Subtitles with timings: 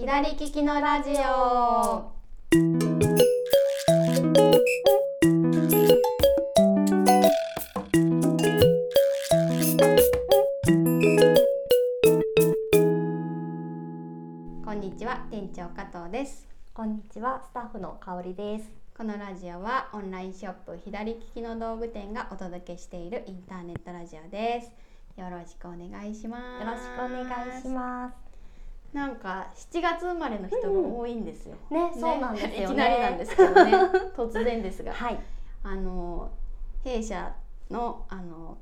[0.00, 2.12] 左利きのラジオ
[14.64, 18.70] こんにちは店長加藤ですこんにちは、スタッフの香りです。
[18.96, 28.27] このラジオはオンラインショップ左利きの道具店がお届けしているインターネットラジオですよろしくお願いしますよろしくお願いします。
[28.92, 32.64] なんか7月生まれの人が多いんですよ、ね、そうなんですよね。
[32.64, 33.72] いきなりなんですけどね。
[34.16, 35.18] 突然ですが、はい、
[35.62, 36.30] あの
[36.82, 37.34] 弊社
[37.70, 38.56] のあの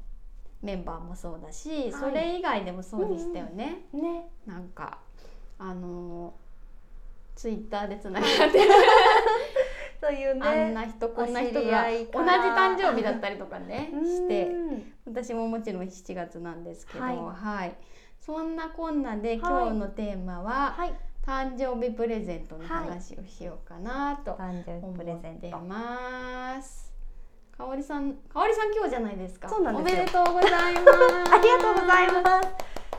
[0.62, 1.93] メンバーもそうだし、い。
[1.93, 4.98] それ以外でもそうでしたよね、ね、なんか
[5.59, 6.34] あの
[7.37, 8.70] ツイッターでつながってる、
[10.01, 10.41] というね。
[10.41, 14.05] あんな人こんな人が同じ誕生日だったりとかねうん。
[14.05, 14.51] して
[15.06, 17.73] 私ももちろん7月なんですけど、ははいい
[18.27, 20.93] そんなこんなではい今日のテーマは、はい、
[21.25, 25.59] 誕生日プレゼントの話をしようかなと誕生思日プレゼンってト。
[25.59, 26.92] ます。
[27.56, 29.48] かおりさん、かおりさん今日じゃないですか。
[29.48, 30.87] そうなんですよおめでとうございます。
[31.34, 32.48] ありがとうございます。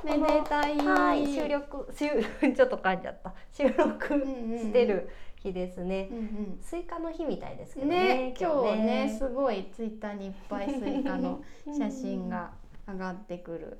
[0.05, 0.77] めでたい。
[0.77, 2.07] はい、収録、収
[2.55, 3.33] ちょっと噛んじゃった。
[3.51, 6.15] 収録うんうんうんしてる日ですねう。
[6.15, 7.89] んスイカの日みたいですけうん。
[7.89, 8.03] どね。
[8.31, 11.41] ね、今日ね、すごいツイッターにいっぱいスイカの
[11.77, 12.51] 写真が
[12.87, 13.77] 上がってくる。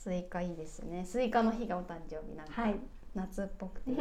[0.00, 1.04] スイカいいですね。
[1.04, 2.76] スイカの日がお誕生日なんか、はい、
[3.14, 3.96] 夏っぽくていい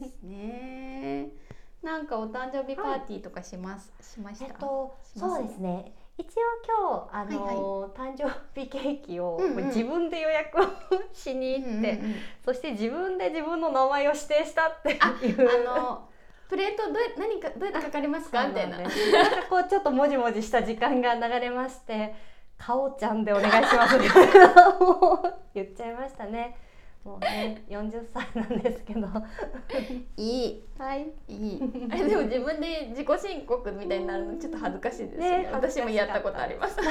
[0.00, 1.28] ですね。
[1.84, 4.46] なんかお誕生日パーティーとかします、しました？
[4.46, 5.92] えっと、そうですね。
[6.16, 8.24] 一応今日あの、誕生
[8.58, 10.64] 日ケーキを、うんうん自分で予約を
[11.12, 14.96] しに行って、うんうんうんそして自分で自分の名前を指定したってい
[15.34, 16.08] うあの
[16.48, 18.48] プレートどうや何かどうやって書かれますか？
[18.48, 18.78] みたいな。
[18.78, 18.90] なんか
[19.50, 22.14] こうちょっともじもじした時間が流れまして
[22.58, 26.56] 「かおちゃんでお願いします」みたいなもう言っちゃいましたね。
[27.04, 29.06] もうね40歳なんですけど
[30.16, 31.88] いいはいいい。
[31.88, 35.42] あれでも自分で自己申告みたいになるのちょっと恥ずかしいですよね。
[35.44, 36.76] ね私もやったことあります。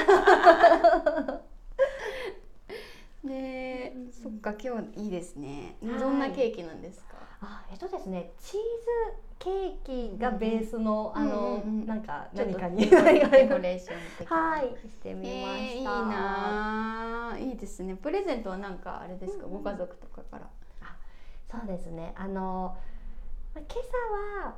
[3.24, 5.76] ねえ、そっか今日いいですね。
[5.84, 7.16] はいどんなケーキなんですか？
[7.40, 11.86] あえっとですねチーズケーキがベースの、うんあの、うんうんうん。
[11.86, 12.88] なんかちょっと何かに。
[12.88, 14.36] デコレデコレーション的な。
[14.36, 14.62] はい。
[14.62, 17.96] してみました、えーいいなあいいですね。
[17.96, 20.48] プレゼントはなんかあれですか、うんうんご家族とかから。
[21.50, 22.12] そうですね。
[22.16, 22.76] あの
[23.54, 24.54] ま今朝は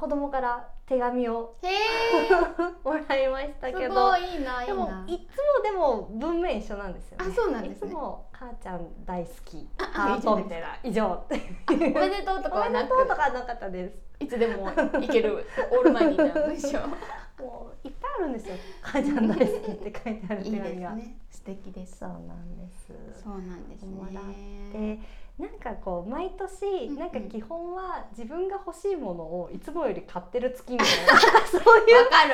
[0.00, 1.54] 子供から手紙を。
[2.82, 5.04] もらいましたすけどごいいいないいでもな。
[5.06, 11.22] いつもでも文面一緒なんですよねあそうなんですねいつも母ちゃん大好きあハートみたいな以上
[11.68, 14.70] おめでとうとかおめではなくとうとかなかったですいつでも
[15.02, 16.78] いけるオールマイティーな文章。
[17.44, 21.16] もういっぱいあるんですよ母ちゃん大好きって書いてあるいいです手紙がね。
[21.30, 21.98] 素敵です。
[21.98, 25.00] そうなんですそうなんですもらっね。
[25.40, 32.10] でなんかこう毎年うんうんなんか基本は自分が欲しいものをいつもより買ってる月みたいな そういう。
[32.10, 32.28] 感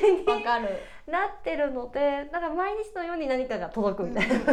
[0.00, 0.68] じにわかる。
[1.06, 4.34] なってるのでなんか毎日のように何かが届くみたいな、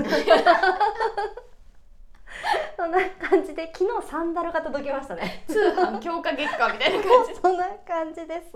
[2.78, 7.36] そんな感じで昨日サンダルが届きましたね通販強化月間みたいな感じ。
[7.42, 8.52] そんな感じです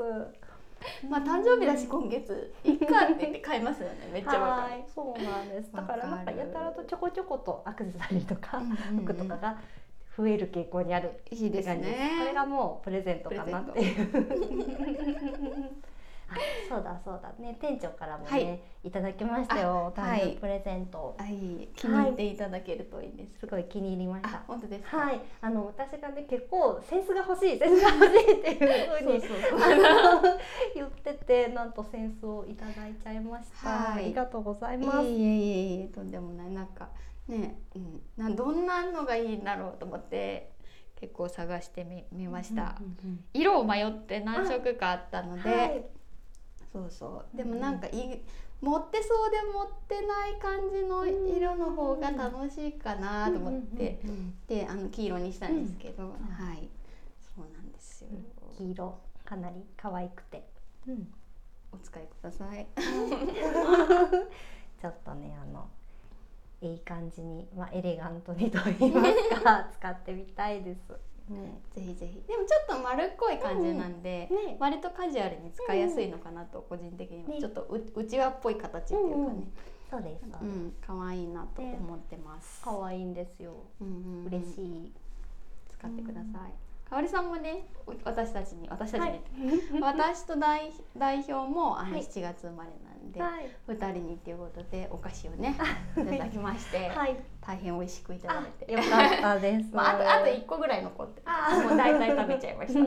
[1.09, 4.09] まあ誕生日だし今月いっかって言って買いますよね。
[4.13, 4.73] めっちゃわかる。
[4.73, 8.61] はいそうなんですだからなんかやたらとちょこちょことアクセサリーとか
[9.03, 9.59] 服とかが
[10.17, 12.11] 増える傾向にあるいいですね。
[12.19, 14.07] これがもうプレゼントかなっていう。
[16.31, 16.35] あ
[16.69, 17.33] そうだそうだ。
[17.39, 18.61] ね店長からもね、はい。
[18.83, 19.93] い、ただきましたよ。
[19.95, 21.67] あ誕生日プレゼント、はい。
[21.75, 23.39] 気に入っていただけるといいです。
[23.39, 24.37] すごい気に入りました。
[24.37, 24.97] あ本当ですか？
[24.97, 25.21] はい。
[25.41, 29.21] あの私がね結構センスが欲しいセンスが欲しいっていうふうに
[30.75, 34.03] 言っててなんとセンスをいただいちゃいました、はい。
[34.05, 36.49] ありがとうございます、いえいえいえとんでもない。
[36.51, 36.89] なんか
[37.27, 40.51] ね、うん、などんなのがいいんだろうと思って
[40.95, 43.23] 結構探してみみました、うんうん。
[43.33, 45.85] 色を迷って何色かあったので、はい
[46.71, 47.37] そうそう。
[47.37, 48.21] でもなんかいい
[48.61, 56.09] 持ってそうで持ってない感じの色の方が楽しいかなと思って、うんうんうんであの黄色にしたんですけど、ん。
[56.09, 56.67] はい。
[57.21, 58.09] そうなんですよ、
[58.57, 58.99] 黄色。
[59.23, 60.43] かなり可愛くて、
[60.87, 61.07] うん、
[61.71, 62.67] お使いください。
[64.81, 65.69] ちょっとねあの
[66.61, 70.79] いい感じに、まあ、エレガントにと言いますか 使ってみたいです。
[71.29, 71.61] ね。
[71.75, 72.23] ぜひぜひ。
[72.27, 74.57] でもちょっと丸っこい感じなんで、ね。
[74.59, 77.39] 割とカジュアルに使いやすいのかなと個人的には、ね。
[77.39, 79.47] ちょっとううちわっぽい形っていうかね、
[79.89, 80.25] そうです。
[80.41, 80.73] うん。
[80.85, 82.61] 可愛いなと思ってます。
[82.63, 83.53] 可愛いんですよ。
[83.81, 84.25] うんうんうん。
[84.27, 84.93] 嬉しい。
[85.77, 86.68] 使ってください。
[86.89, 92.01] かおりさんもねお私たちに私たちにって、 私と代代表もあのはい。
[92.01, 93.49] 7月生まれなんで、はい。
[93.67, 95.55] 2人にっていうことでお菓子をね
[95.97, 97.15] いただきまして、 はい。
[97.41, 99.73] 大変美味しくいただいて、よかったです。
[99.73, 102.79] まあ、あとあと1個ぐらい残ってあもう大体食べちゃいました。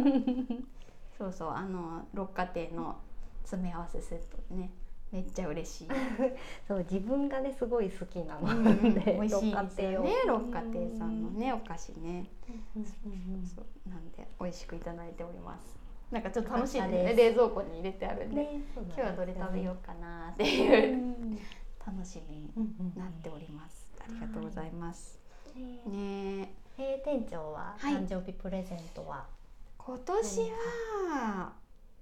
[1.17, 2.97] そうそうあの六花亭の
[3.45, 4.71] 詰め合わせセットね
[5.13, 5.89] めっちゃ嬉しい。
[6.67, 8.41] そう自分がねすごい好きなの。
[8.41, 10.11] うんうんで美味しい六ですよね。
[10.27, 12.27] 六花亭さんのねお菓子ね。
[12.77, 12.85] うん
[13.45, 15.79] そうなんで美味しくいただいております。
[16.11, 17.15] なんかちょっと楽しいね。
[17.15, 21.39] 冷蔵庫に入れてあるんで、ね今日はどれ食べよううかなっていううん。
[21.85, 23.93] 楽しみになっております。
[24.01, 25.19] ありがとうございます。
[25.55, 26.55] ねね。
[26.79, 27.95] えー店長ははい。
[27.95, 29.27] 誕生日プレゼントは、
[29.77, 30.41] 今年
[31.09, 31.53] は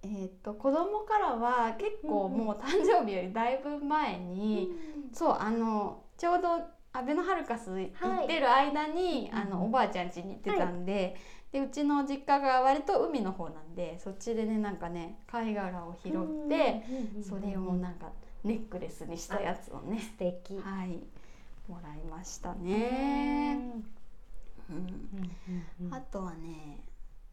[0.02, 2.46] えー、と子供からは結構うんうん。
[2.46, 4.70] もう誕生日よりだいぶ前に、
[5.12, 6.48] そうあのちょうど
[6.92, 11.16] アベノハルカス行ってる間に、あのおばあちゃん家に行ってたんで,、
[11.52, 16.84] でうちの実家が割と海の方なんでそっちでねなんかね貝殻を拾って、
[17.22, 18.10] それをなんか
[18.42, 20.58] ネックレスにしたやつをね素敵。
[20.58, 20.98] はい
[21.70, 23.60] もらいましたね。
[24.68, 25.94] うん。
[25.94, 26.84] あとはね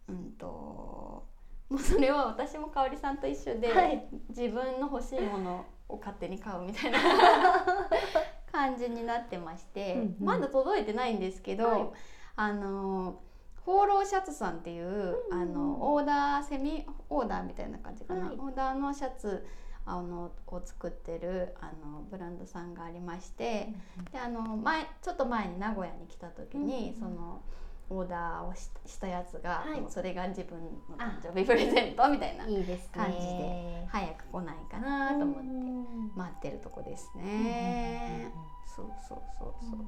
[0.07, 1.25] うんと
[1.69, 4.07] もうそれは私も香織さんと一緒で、はい。
[4.29, 6.99] 自分の欲しいものを勝手に買うみたいな
[8.51, 10.15] 感じになってまして、うんうん。
[10.25, 11.89] まだ届いてないんですけど、はい。
[12.37, 13.19] あの
[13.65, 18.35] 放浪シャツさんっていう、うんうんあのオーダーセミオーダーみたいな感じかな、はい。
[18.37, 19.45] オーダーのシャツ
[19.85, 23.73] あのを作ってるあのブランドさんがありまして、
[24.11, 27.15] であの前ちょっと前に名古屋に来た時に、うんうん。
[27.15, 27.41] その
[27.89, 29.83] オーダーをししたやつが、はい。
[29.89, 32.89] それが自分の誕生日プレゼントみたいないいですね。
[32.93, 36.11] 感じで早く来ないかなと思ってうん。
[36.15, 38.31] 待ってるとこですね。
[38.75, 39.79] そうそうそうそう。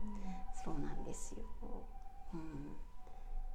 [0.63, 1.43] そうなんですよ。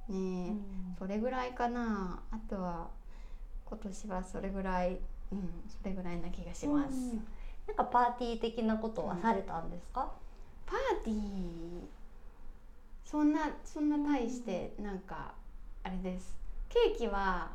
[0.07, 0.57] うん、ね
[0.95, 2.21] え、それぐらいかな。
[2.31, 2.89] あとは
[3.65, 4.99] 今年はそれぐらい、
[5.31, 6.93] うん、それぐらいな気がします。
[6.93, 7.27] うん。
[7.67, 10.11] なんかパーティー的なことはされたんですか、
[10.65, 11.81] パーティー
[13.15, 15.35] そんなそんな大してなんか
[15.83, 16.37] あれです。
[16.67, 17.49] ケーキは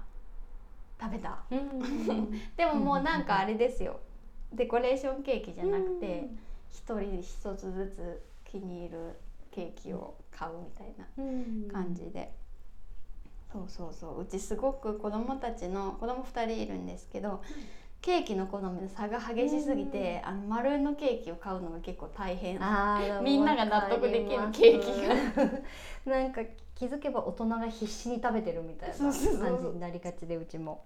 [0.98, 1.44] 食べた。
[2.56, 4.00] でももうなんかあれですよ。
[4.54, 6.30] デコレーションケーキじゃなくて
[6.70, 9.16] 一人一つずつ気に入る
[9.50, 11.06] ケーキを買うみたいな
[11.70, 12.32] 感じで、
[13.52, 14.22] そうそうそう。
[14.22, 17.42] うちすごく子供たちの子供2人いるんですけど、
[18.02, 22.58] ケーキの好みの差が激しすぎて、あの丸のケーキを買うのが結構大変。
[23.22, 25.44] みんなが納得できるケーキが。
[25.44, 25.60] が
[26.22, 26.40] なんか
[26.74, 30.84] 気づけば大人が必死に食べてるみたいな感じになりがちでうちも。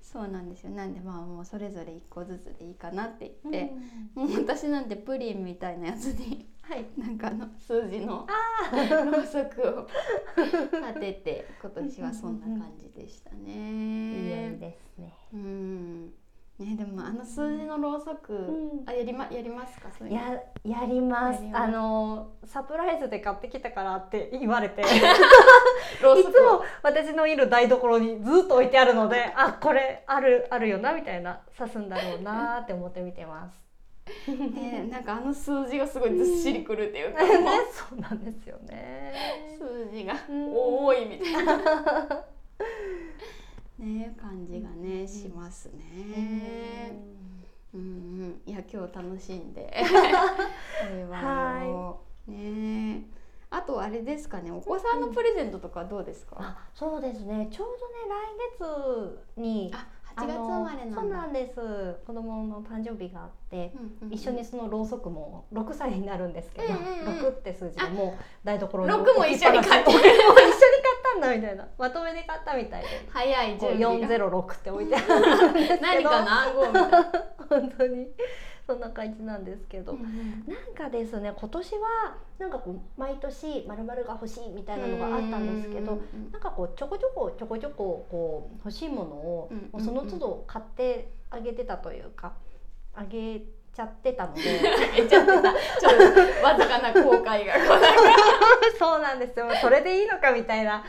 [0.00, 0.70] そうなんですよ。
[0.70, 3.72] なんでまあもうそれぞれ1個ずつでいいかなって言って、
[4.14, 6.86] もう私なんてプリンみたいなやつに、はい。
[6.96, 8.26] なんかあの数字の
[8.72, 9.88] ろうそくを
[10.38, 14.56] 立てて今年はそんな感じでした いいね。
[14.60, 15.12] ですね。
[15.32, 16.14] うん
[16.58, 18.82] ねでもあの数字のろうそく、ん。
[18.86, 19.88] あやりまやりますか？
[19.96, 20.20] そういうの。
[20.20, 21.40] ややります。
[21.52, 24.80] あのサプライズで買ってきたからって言われて。
[24.80, 24.84] い
[26.02, 33.68] ろうそくつも私のいる台所にずっと置いてあるのであこれあるあるよなみたいな刺すんだろうなって思って見てます。
[34.28, 37.28] ねなんかあの数字がすごいずっしりくるっていうか、 ね、
[37.70, 39.12] そうなんですよね。
[39.58, 40.52] 数字がうん。
[40.54, 42.24] 多いみたいな
[43.78, 46.92] ね感じがねしますね。
[47.74, 49.72] うんうん、いや今日楽しんで。
[50.92, 51.68] お祝い。
[51.68, 53.04] をね
[53.50, 57.48] あとあれですかねお子さんのプレゼントとかどうですか、あそうですね。
[57.50, 59.86] ちょうどね来月にあ
[60.18, 61.00] 8月生まれなんだ。
[61.00, 61.54] そうなんです。
[62.06, 64.12] 子供の誕生日があって、うんうんうん。
[64.12, 67.26] 一緒にそのろうそくも6歳になるんですけど、うんうんうん。
[67.26, 69.92] 6って数字がもう台所に6も一緒に買って
[71.08, 71.68] ったんだみたいな。
[71.78, 72.88] まとめで買ったみたいで。
[73.10, 74.08] 早い準備が。
[74.08, 75.82] 406って置いてあるんですけど。
[75.82, 77.12] 何かの暗号みたいな、
[77.48, 78.08] 本当に。
[78.68, 80.44] そんな感じなんですけど、うんうん。
[80.46, 92.34] なんかですね今年はなんかこう毎年まるが欲しいみたいなのがあったんですけど、うんなんかこうちょこちょこちょこちょここう欲しいものをその都度買ってあげてたというか
[92.94, 93.42] あげ
[93.78, 94.42] ちゃってたので。
[94.96, 97.54] え ちょっとさちょっとわずかな後悔が
[98.76, 99.38] そうなんです。
[99.38, 100.82] よそれでいいのかみたいな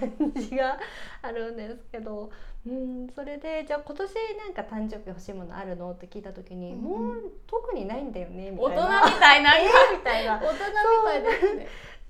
[0.00, 0.78] 感じが
[1.22, 2.30] あるんですけど。
[2.66, 6.80] うんそれでじゃあ今年なんか誕生日欲しいものあるのって聞いた時に、うん。
[6.82, 9.06] もう特にないんだよねみ大人たいな。
[9.08, 9.54] みたいな。
[9.62, 10.36] えーみたいな。
[10.38, 10.58] 大人み
[11.04, 11.68] たいですね。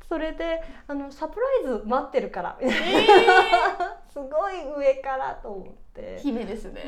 [0.08, 2.56] それであのサプライズ待ってるから。
[2.60, 6.18] みたいなえすごい上からと思って。
[6.20, 6.82] 姫ですね。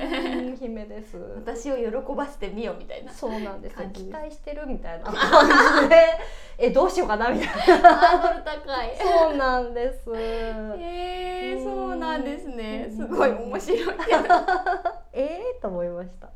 [0.48, 1.16] うん姫です。
[1.36, 5.12] 私を喜ばせてみよみたいなそうなんです期待してるみたいな。
[5.12, 5.96] 感じで
[6.58, 7.94] えどうしようかなみたいな。
[7.94, 8.96] ハードル高い。
[8.96, 10.10] そうなんです。
[10.16, 11.64] えー、うん。
[11.64, 12.86] そうなんですね。
[12.90, 12.96] うん。
[12.96, 13.80] すごい面白い
[15.12, 16.30] えーと思いました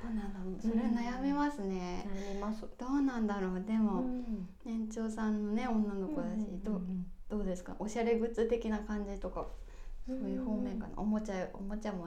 [0.00, 0.62] そうなんだ。
[0.62, 2.62] それ悩みますね、なります。
[2.78, 3.62] どうなんだろう。
[3.66, 4.48] でも、うん。
[4.64, 6.82] 年長さんのね女の子だし、どう
[7.28, 7.74] どうですか？
[7.78, 9.46] おしゃれグッズ的な感じとか
[10.06, 10.94] そういう方面かな？
[10.96, 12.06] おもちゃおもちゃも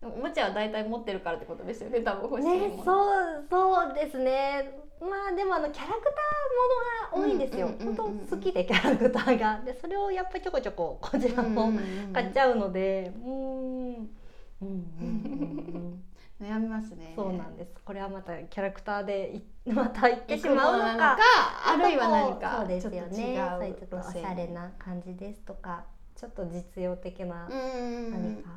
[0.00, 2.58] でもおもちゃは大体持ってるからってことですよね多分欲しいもの。
[2.68, 4.78] ね、そうそうですね。
[5.00, 9.60] まあでもあのキャラクターものが多いんですよ、本当好きでキャラクターが。
[9.64, 11.72] でそれをやっぱりちょこちょここちらも
[12.12, 13.12] 買っちゃゃうので。
[13.24, 14.06] うんうん
[14.60, 16.04] うんうん
[16.42, 17.12] 悩みますね。
[17.14, 17.70] そうなんです。
[17.84, 21.16] これはまたキャラクターでい また言ってしまうのか。
[21.66, 22.98] あるいは何かそうですよね。
[22.98, 25.84] ちょっと違うそういうちょっとおしゃれな感じですとか
[26.16, 28.50] ちょっと実用的なうん何か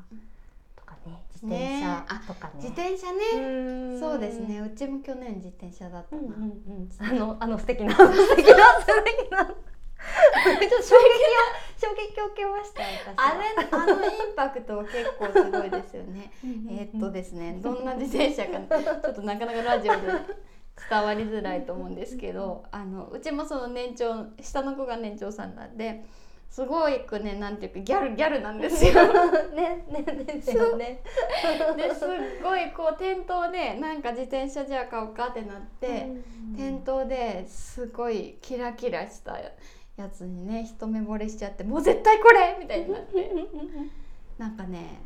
[0.76, 2.54] とかね自転車とかね。
[2.56, 3.20] 自転車ね。
[3.36, 4.00] うん。
[4.00, 4.60] そうですね。
[4.60, 9.46] うちも去年自転車だったな、うんうんうん、あのあの素敵な素敵な素敵な。
[9.46, 12.82] ちょっと衝撃を衝撃を受けました
[13.16, 16.32] あれあのインパクトは結構すごいですよね。
[16.44, 20.00] えーっとですねどんな自転車か ちょっとなかなかラジオで
[20.90, 26.04] 伝わりづらいと思うんですけどあのうちもその年長下の子が年長さんなんで
[26.50, 28.94] すごいくねなんていうかギャルギャルなんですよ。
[29.54, 31.02] ねねですよね。
[31.76, 32.08] ですっ
[32.42, 36.08] ごいこう店頭でなんか自転車じゃあ買おうかってなって、
[36.56, 39.38] 店頭ですごいキラキラした
[39.98, 43.32] やつにね一目惚れしちゃってもう絶対これみたいになって
[44.38, 45.02] なんかね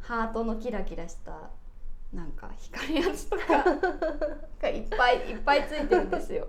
[0.00, 1.50] ハートのキラキラした
[2.12, 3.64] なんか光るやつとか
[4.62, 6.46] がいっぱいいっぱいついてるんですよ。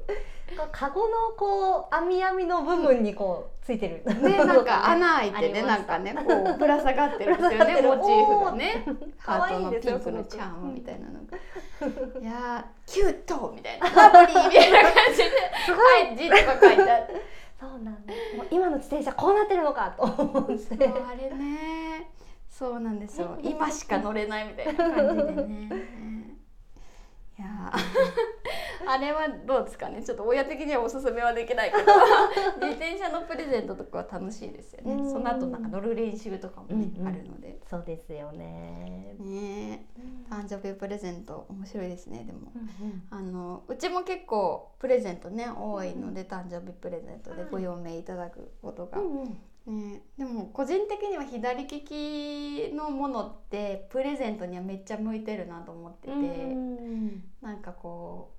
[0.71, 4.03] カゴのこう網網の部分にこうついてる。
[4.21, 6.21] ねなんか 穴開いてねなんかねこ
[6.55, 8.85] うぶら下がってるんですよねモチーフがね
[9.17, 11.37] ハ可ートのピンクのチャームみたいなのが。
[12.21, 15.23] いやーキュートみたいなラブリーみたいな感じで
[15.73, 17.36] 「はい字」とか書いてあって。
[17.59, 18.37] そうなんです。
[18.37, 20.87] もう今の自転車こうなってるのかと思って。
[20.87, 22.11] あれね。
[22.49, 23.37] そうなんですよ。
[23.43, 25.69] 今しか乗れないみたいな感じでね。
[27.39, 28.36] いやー
[28.85, 30.03] あれはどうですかね？
[30.03, 31.83] ちょっと親的にはおすすめはできないけど。
[32.67, 34.93] 自転車のプレゼントとかは楽しいですよね。
[34.93, 35.11] うん。
[35.11, 37.07] その後なんか乗る練習とかもね、うんうん。
[37.07, 37.59] あるので。
[37.69, 39.15] そうですよね。
[39.19, 39.85] ね
[40.29, 42.51] 誕生日プレゼント面白いですねでも。
[42.55, 43.07] うんうん。
[43.09, 48.99] あのうちも結構プレゼントね多いので誕生日プレゼントでご用命いただくことが。
[48.99, 49.37] うんうん。
[49.67, 57.23] ね、でも個人的には左利きのものってプレゼントにはめっちゃ向いてるなと思ってて、うん。
[57.41, 58.36] なんかこう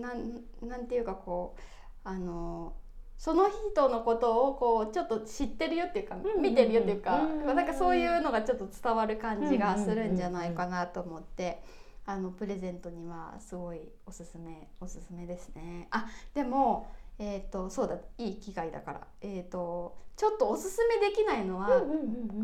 [0.00, 1.60] なんなんていうかこう
[2.04, 2.74] あの
[3.18, 11.62] その人のことをこうちょっと知ってるよっていうか、見てるよっていうか、うんなんかそういうのがちょっと伝わる感じがするんじゃないかなと思って。
[12.06, 15.86] あのプレゼントにはすごいおすすめおすすめですね。
[15.90, 19.06] あでもえっ、とそうだいい機会だから。
[19.20, 21.68] えっ、とちょっとおすすめできないのは、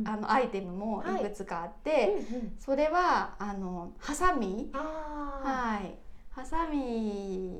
[0.05, 1.23] あのアイテムもい。
[1.23, 2.57] くつかあって、うんうん。
[2.59, 4.71] それはあのハサミ。
[4.73, 5.99] あはい
[6.37, 7.51] ハサミ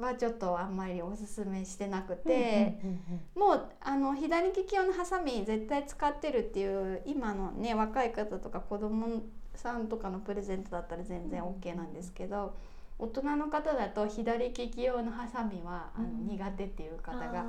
[0.00, 2.80] はちょっとあんまりおすすめしてなくーて、
[3.36, 9.22] もうあの左利き用のハサミ絶対使ってるっていう今のね若い方とか子供
[9.54, 12.56] さんとかのプレゼントだったら全然 OK なんですけど、
[12.98, 16.26] 大人の方だと左利き用のハサミはあのうん。
[16.26, 17.44] 苦手っていう方があ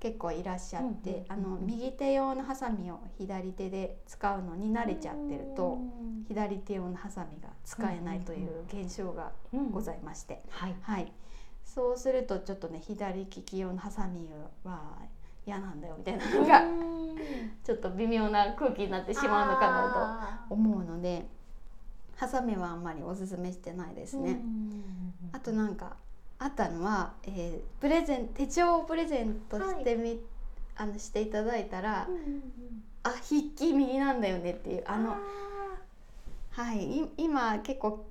[0.00, 5.78] 結構いらっしゃって、あの右手用のハサミを左手で使うのに慣れちゃってると、
[6.26, 9.32] 左手用のハサミが使えないという現象が
[9.70, 10.74] ございまして、はい。
[10.80, 11.12] はい、
[11.64, 14.28] そうするとちょっとね左利き用のハサミ
[14.64, 14.98] は
[15.46, 16.62] 嫌なんだよみたいなのが
[17.64, 21.26] ちょっと微妙な空気になってしまうのかななと思うので
[22.18, 24.40] ハサミはあんまりおすすめしてないですね。
[25.32, 25.94] あとなんか
[26.40, 30.20] あったのは、えープレゼン手帳をプレゼントしてみ、
[30.76, 32.08] あのしていただいたら、
[33.04, 35.16] あ筆記右なんだよねっていうあの
[36.50, 38.04] はいい今結構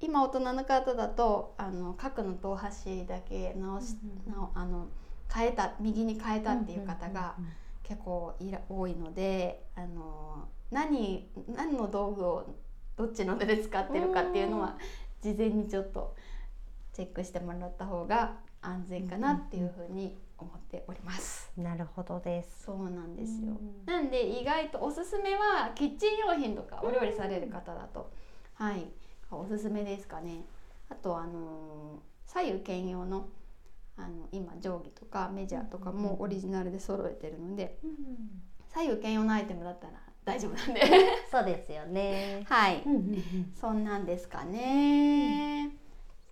[0.00, 4.88] 今大人の方だとあの角の遠端だけ直し、うんなあの
[5.32, 7.36] 変えた右に変えたっていう方が
[7.84, 12.54] 結構いら多いのであの何何の道具を
[12.96, 14.76] どっちの手で使ってるかっていうのは
[15.20, 16.14] 事前にちょっと
[16.92, 21.50] チェックしてもらった方が安全かなっていうふうに思っております。
[21.56, 22.64] なるほどです。
[22.64, 23.52] そうなんですよ。
[23.52, 28.12] うんなんで意外とおすすめはキッチン用品とかお料理される方だと、
[28.54, 28.86] はい
[29.30, 30.44] おすすめですかね。
[30.90, 33.28] あとあのー左右兼用の
[33.96, 37.92] あの今定規とかメジャーとかもオリジナルで揃えてるのでうん
[38.68, 39.92] 左右兼用のアイテムだったら
[40.24, 40.80] 大丈夫なんで。
[41.30, 42.44] そうですよね。
[42.48, 42.82] はい。
[42.84, 43.52] うんうんうん。
[43.60, 45.70] そんなんですかね。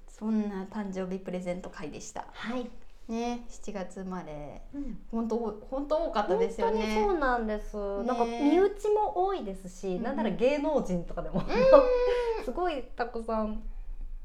[0.08, 2.26] そんな誕生日プレゼント会でした。
[2.32, 2.70] はい。
[3.08, 3.44] ね。
[3.48, 4.62] 7月生まれ。
[4.74, 4.98] うん。
[5.10, 5.36] 本当
[5.68, 7.76] 本当多かったですよ本当にねそうなんです。
[8.04, 11.42] なんか身内も多いですし、うんなんなら芸能人とかでも、
[12.44, 13.62] すごいたくさん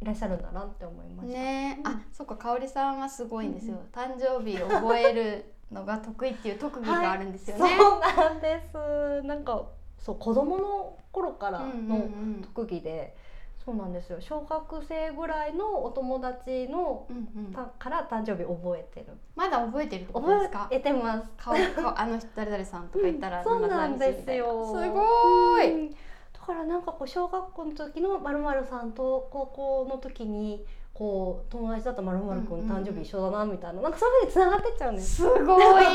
[0.02, 1.40] いらっしゃるんだなって思いました。
[1.40, 1.44] うん。
[1.44, 9.22] ねあそっか香織さんはすごいんですよ、誕生日を覚えるのが得意っていう特技があるんですよね、そうなんです。
[9.24, 9.66] なんか
[9.98, 13.16] そう子供の頃からうんうんのうん特技で、
[13.64, 14.22] そうなんですよ。
[14.22, 19.18] 小学生ぐらいのお友達のうんうんたから誕生日覚えてる。
[19.36, 21.28] まだ覚えてる覚えてます。
[21.38, 24.68] 顔顔あの人誰々さんとか言ったら、そうなんですよ。
[24.68, 25.96] すごい、うん
[26.48, 30.64] だからなんかこう小学校の時のまるまるさんと高校の時に
[30.96, 35.16] こう友達だったまるまるくん誕生日一緒だなみたいな、なんかそういうふうに繋がってっちゃうんです。
[35.18, 35.86] すごい。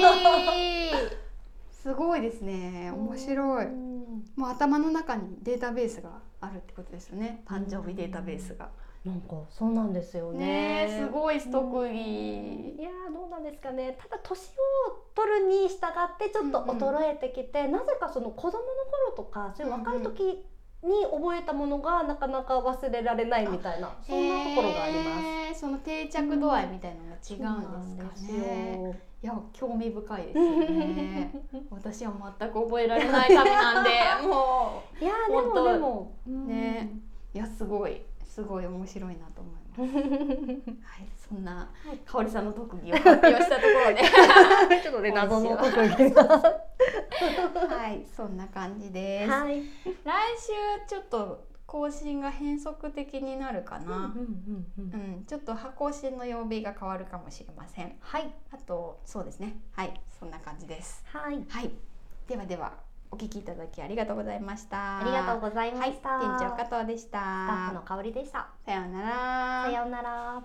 [1.70, 2.92] すごいですね。
[2.94, 3.64] 面白い。
[3.64, 4.24] うん。
[4.36, 7.42] もう頭の中にデータベースがあるってことですよね。
[7.46, 8.68] 誕生日データベースが。
[9.02, 10.38] なんかそうなんですよね。
[10.38, 13.96] ねえすごい特い技やーどうなんですかね。
[13.98, 14.42] ただ年を
[15.14, 18.64] 取るに従ってちょっと衰えてきて、なぜかその子供の
[19.08, 20.44] 頃とかそういう若い時
[20.82, 25.60] に覚えたものがなかなか忘れられないみたいなそんなところがあります。
[25.60, 29.00] その定着度合いみたいなのが違うんですかね。
[29.22, 31.32] いや興味深いですよね。
[31.70, 33.90] 私は全く覚えられない旅なんで
[34.26, 36.90] もいやーでもでも、ね
[37.34, 39.80] ういやすごいすごい面白いなと思います。
[40.82, 41.68] はいそんな
[42.06, 44.02] 香織さんの特技を発表したところで
[44.82, 46.69] ちょっとね謎の特技が
[47.68, 49.30] はいそんな感じです。
[49.30, 49.60] はい。
[49.60, 49.64] 来
[50.38, 50.52] 週
[50.88, 53.96] ちょっと更新が変則的になるかな。
[53.96, 57.96] うんちょっと更新の曜日が変わるかもしれません。
[58.00, 59.60] はいあとそうですね。
[59.76, 61.04] はい、そんな感じです。
[61.06, 61.44] はい。
[61.48, 61.70] はい。
[62.26, 62.72] ではでは
[63.12, 64.98] お聞きいただきありがとうございました。
[64.98, 66.10] ありがとうございました。
[66.10, 67.96] はい、店長加藤でしスタッフのた。
[67.96, 68.48] 香りでした。
[68.64, 69.64] さようなら。
[69.64, 70.42] さようなら。